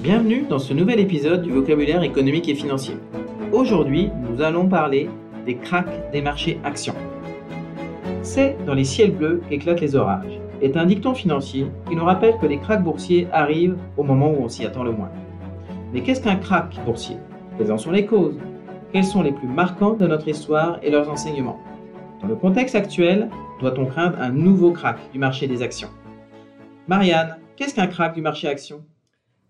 [0.00, 2.96] Bienvenue dans ce nouvel épisode du vocabulaire économique et financier.
[3.52, 5.08] Aujourd'hui, nous allons parler
[5.46, 6.94] des cracks des marchés actions.
[8.22, 12.38] C'est dans les ciels bleus qu'éclatent les orages est un dicton financier qui nous rappelle
[12.38, 15.10] que les cracks boursiers arrivent au moment où on s'y attend le moins.
[15.92, 17.16] Mais qu'est-ce qu'un crack boursier?
[17.58, 18.38] Quelles en sont les causes?
[18.92, 21.60] Quels sont les plus marquants de notre histoire et leurs enseignements?
[22.20, 23.28] Dans le contexte actuel,
[23.60, 25.90] doit-on craindre un nouveau crack du marché des actions?
[26.88, 28.84] Marianne, qu'est-ce qu'un crack du marché actions?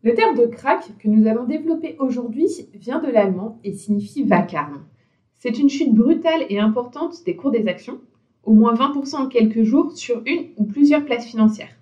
[0.04, 4.84] Le terme de crack que nous allons développer aujourd'hui vient de l'allemand et signifie vacarme.
[5.32, 7.98] C'est une chute brutale et importante des cours des actions,
[8.42, 11.74] au moins 20% en quelques jours sur une ou plusieurs places financières.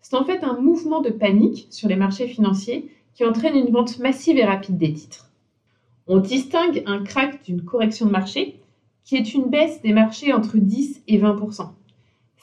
[0.00, 4.00] C'est en fait un mouvement de panique sur les marchés financiers qui entraîne une vente
[4.00, 5.30] massive et rapide des titres.
[6.08, 8.58] On distingue un crack d'une correction de marché,
[9.04, 11.68] qui est une baisse des marchés entre 10 et 20%.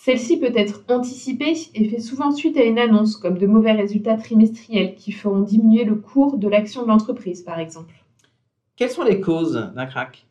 [0.02, 4.16] Celle-ci peut être anticipée et fait souvent suite à une annonce, comme de mauvais résultats
[4.16, 7.94] trimestriels qui feront diminuer le cours de l'action de l'entreprise, par exemple.
[8.78, 10.25] Quelles sont les causes d'un crack?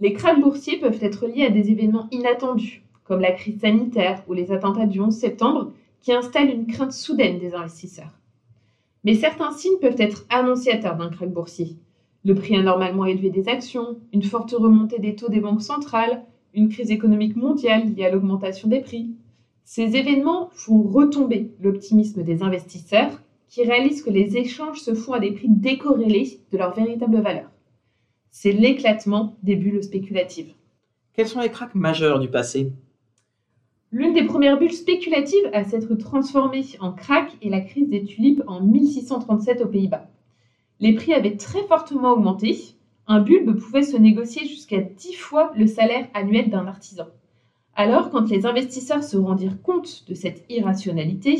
[0.00, 4.32] Les cracks boursiers peuvent être liés à des événements inattendus, comme la crise sanitaire ou
[4.32, 8.18] les attentats du 11 septembre, qui installent une crainte soudaine des investisseurs.
[9.04, 11.76] Mais certains signes peuvent être annonciateurs d'un crack boursier.
[12.24, 16.68] Le prix anormalement élevé des actions, une forte remontée des taux des banques centrales, une
[16.68, 19.10] crise économique mondiale liée à l'augmentation des prix.
[19.64, 25.20] Ces événements font retomber l'optimisme des investisseurs qui réalisent que les échanges se font à
[25.20, 27.50] des prix décorrélés de leur véritable valeur.
[28.30, 30.54] C'est l'éclatement des bulles spéculatives.
[31.14, 32.72] Quels sont les cracks majeurs du passé?
[33.92, 38.42] L'une des premières bulles spéculatives à s'être transformée en crack est la crise des tulipes
[38.46, 40.08] en 1637 aux Pays-Bas.
[40.78, 42.56] Les prix avaient très fortement augmenté,
[43.10, 47.06] un bulbe pouvait se négocier jusqu'à 10 fois le salaire annuel d'un artisan.
[47.74, 51.36] Alors, quand les investisseurs se rendirent compte de cette irrationalité,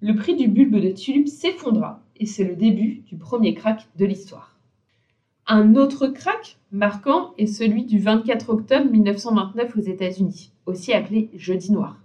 [0.00, 4.06] le prix du bulbe de tulipe s'effondra et c'est le début du premier crack de
[4.06, 4.56] l'histoire.
[5.46, 11.72] Un autre crack marquant est celui du 24 octobre 1929 aux États-Unis, aussi appelé jeudi
[11.72, 12.00] noir.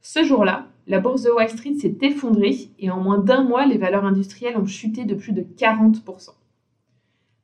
[0.00, 3.78] Ce jour-là, la bourse de Wall Street s'est effondrée et en moins d'un mois, les
[3.78, 6.30] valeurs industrielles ont chuté de plus de 40%.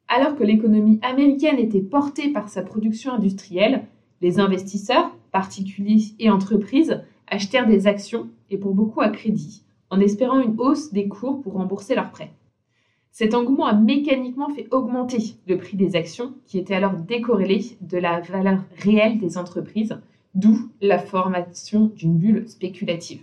[0.09, 3.87] Alors que l'économie américaine était portée par sa production industrielle,
[4.21, 10.41] les investisseurs, particuliers et entreprises, achetèrent des actions et pour beaucoup à crédit, en espérant
[10.41, 12.31] une hausse des cours pour rembourser leurs prêts.
[13.11, 17.99] Cet engouement a mécaniquement fait augmenter le prix des actions, qui était alors décorrélé de
[17.99, 19.99] la valeur réelle des entreprises,
[20.35, 23.23] d'où la formation d'une bulle spéculative.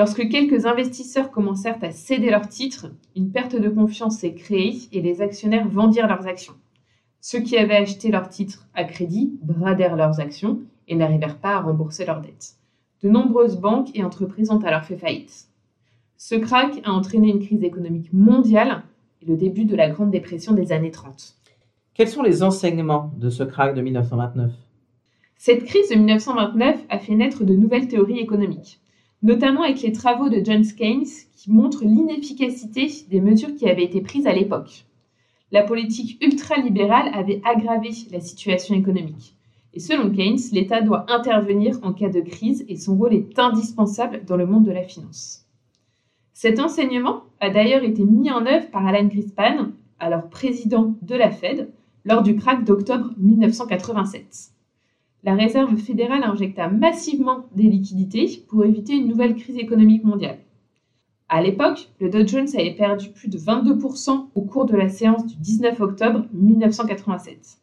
[0.00, 5.02] Lorsque quelques investisseurs commencèrent à céder leurs titres, une perte de confiance s'est créée et
[5.02, 6.54] les actionnaires vendirent leurs actions.
[7.20, 11.60] Ceux qui avaient acheté leurs titres à crédit bradèrent leurs actions et n'arrivèrent pas à
[11.60, 12.54] rembourser leurs dettes.
[13.02, 15.48] De nombreuses banques et entreprises ont alors fait faillite.
[16.16, 18.84] Ce crack a entraîné une crise économique mondiale
[19.20, 21.34] et le début de la Grande Dépression des années 30.
[21.92, 24.50] Quels sont les enseignements de ce crack de 1929
[25.36, 28.80] Cette crise de 1929 a fait naître de nouvelles théories économiques
[29.22, 34.00] notamment avec les travaux de John Keynes qui montrent l'inefficacité des mesures qui avaient été
[34.00, 34.86] prises à l'époque.
[35.52, 39.34] La politique ultralibérale avait aggravé la situation économique.
[39.74, 44.24] Et selon Keynes, l'État doit intervenir en cas de crise et son rôle est indispensable
[44.24, 45.46] dans le monde de la finance.
[46.32, 51.30] Cet enseignement a d'ailleurs été mis en œuvre par Alan Greenspan, alors président de la
[51.30, 51.70] Fed,
[52.04, 54.52] lors du crack d'octobre 1987
[55.22, 60.38] la Réserve fédérale injecta massivement des liquidités pour éviter une nouvelle crise économique mondiale.
[61.28, 65.26] À l'époque, le Dow Jones avait perdu plus de 22% au cours de la séance
[65.26, 67.58] du 19 octobre 1987.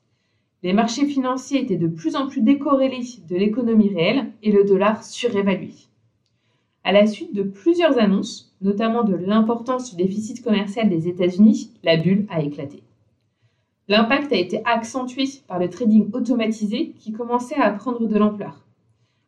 [0.64, 5.04] Les marchés financiers étaient de plus en plus décorrélés de l'économie réelle et le dollar
[5.04, 5.74] surévalué.
[6.84, 11.98] À la suite de plusieurs annonces, notamment de l'importance du déficit commercial des États-Unis, la
[11.98, 12.82] bulle a éclaté.
[13.90, 18.66] L'impact a été accentué par le trading automatisé qui commençait à prendre de l'ampleur.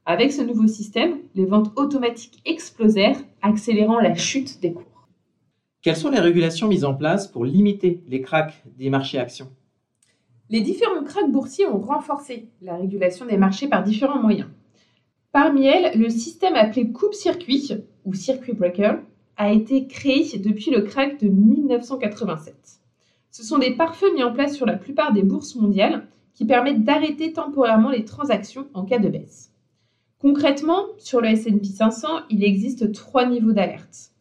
[0.05, 5.07] Avec ce nouveau système, les ventes automatiques explosèrent, accélérant la chute des cours.
[5.81, 9.49] Quelles sont les régulations mises en place pour limiter les cracks des marchés actions?
[10.49, 14.49] Les différents cracks boursiers ont renforcé la régulation des marchés par différents moyens.
[15.31, 17.71] Parmi elles, le système appelé coupe-circuit
[18.03, 18.95] ou circuit breaker
[19.37, 22.78] a été créé depuis le crack de 1987.
[23.31, 26.83] Ce sont des pare-feux mis en place sur la plupart des bourses mondiales qui permettent
[26.83, 29.51] d'arrêter temporairement les transactions en cas de baisse.
[30.19, 34.11] Concrètement, sur le SP 500, il existe trois niveaux d'alerte.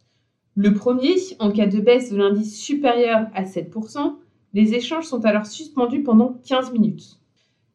[0.54, 4.16] Le premier, en cas de baisse de l'indice supérieur à 7%,
[4.54, 7.18] les échanges sont alors suspendus pendant 15 minutes.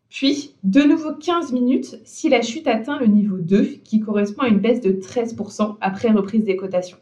[0.10, 4.48] Puis, de nouveau 15 minutes si la chute atteint le niveau 2, qui correspond à
[4.48, 6.98] une baisse de 13% après reprise des cotations.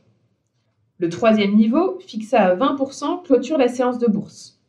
[1.02, 4.62] Le troisième niveau, fixé à 20%, clôture la séance de bourse.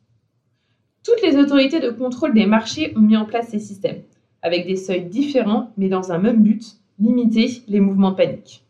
[1.05, 4.01] Toutes les autorités de contrôle des marchés ont mis en place ces systèmes,
[4.41, 6.63] avec des seuils différents, mais dans un même but,
[6.97, 8.65] limiter les mouvements de panique.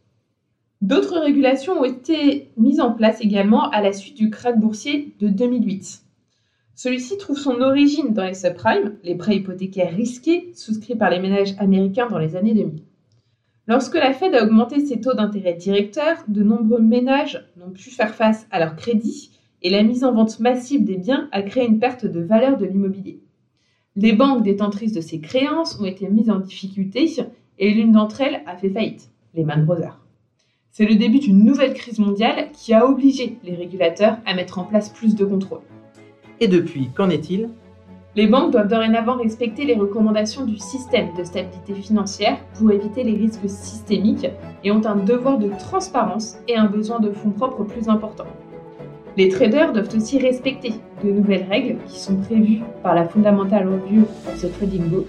[0.82, 5.30] D'autres régulations ont été mises en place également à la suite du krach boursier de
[5.30, 6.02] 2008.
[6.76, 11.56] Celui-ci trouve son origine dans les subprimes, les prêts hypothécaires risqués souscrits par les ménages
[11.60, 12.84] américains dans les années 2000.
[13.66, 18.14] Lorsque la Fed a augmenté ses taux d'intérêt directeurs, de nombreux ménages n'ont pu faire
[18.14, 19.32] face à leur crédit
[19.62, 22.66] et la mise en vente massive des biens a créé une perte de valeur de
[22.66, 23.22] l'immobilier.
[23.96, 27.10] Les banques détentrices de ces créances ont été mises en difficulté
[27.58, 30.00] et l'une d'entre elles a fait faillite, les Man Brothers.
[30.72, 34.66] C'est le début d'une nouvelle crise mondiale qui a obligé les régulateurs à mettre en
[34.66, 35.62] place plus de contrôle.
[36.42, 37.50] Et depuis, qu'en est-il?
[38.16, 43.16] Les banques doivent dorénavant respecter les recommandations du système de stabilité financière pour éviter les
[43.16, 44.28] risques systémiques
[44.64, 48.28] et ont un devoir de transparence et un besoin de fonds propres plus important.
[49.18, 50.74] Les traders doivent aussi respecter
[51.04, 55.08] de nouvelles règles qui sont prévues par la Fundamental Review of the Trading Book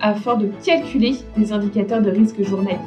[0.00, 2.78] afin de calculer des indicateurs de risque journaliers.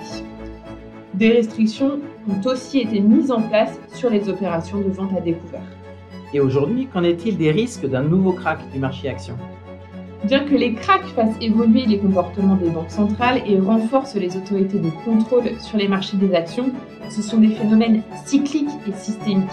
[1.13, 5.61] Des restrictions ont aussi été mises en place sur les opérations de vente à découvert.
[6.33, 9.35] Et aujourd'hui, qu'en est-il des risques d'un nouveau crack du marché action?
[10.23, 14.79] Bien que les cracks fassent évoluer les comportements des banques centrales et renforcent les autorités
[14.79, 16.71] de contrôle sur les marchés des actions,
[17.09, 19.49] ce sont des phénomènes cycliques et systémiques.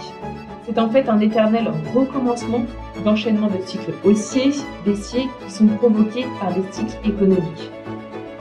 [0.65, 2.63] C'est en fait un éternel recommencement
[3.05, 4.53] d'enchaînement de cycles haussiers,
[4.87, 7.71] baissiers, qui sont provoqués par des cycles économiques.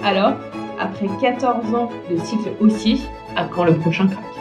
[0.03, 0.33] Alors,
[0.79, 2.99] après 14 ans de cycle haussier,
[3.35, 4.38] à quand le prochain crack